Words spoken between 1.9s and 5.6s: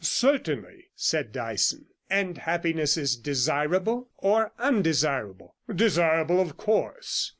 'And happiness is desirable or undesirable?'